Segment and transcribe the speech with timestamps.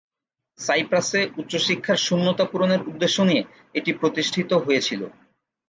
[0.59, 3.43] সাইপ্রাসে উচ্চশিক্ষার শূন্যতা পূরণের উদ্দেশ্য নিয়ে
[3.75, 5.07] এটি প্রতিষ্ঠিত হয়েছিলো।